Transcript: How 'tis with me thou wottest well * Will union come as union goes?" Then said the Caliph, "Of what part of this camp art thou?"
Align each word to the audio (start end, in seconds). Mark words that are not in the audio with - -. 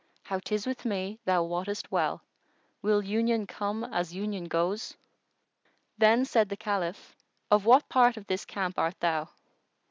How 0.23 0.39
'tis 0.39 0.65
with 0.65 0.83
me 0.83 1.19
thou 1.25 1.43
wottest 1.43 1.91
well 1.91 2.23
* 2.51 2.81
Will 2.81 3.03
union 3.03 3.45
come 3.45 3.83
as 3.83 4.15
union 4.15 4.45
goes?" 4.45 4.97
Then 5.95 6.25
said 6.25 6.49
the 6.49 6.57
Caliph, 6.57 7.15
"Of 7.51 7.65
what 7.67 7.87
part 7.87 8.17
of 8.17 8.25
this 8.25 8.43
camp 8.43 8.79
art 8.79 8.99
thou?" 8.99 9.29